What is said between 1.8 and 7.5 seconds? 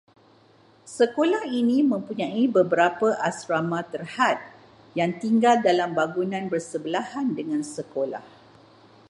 mempunyai beberapa asrama terhad, yang tinggal dalam bangunan bersebelahan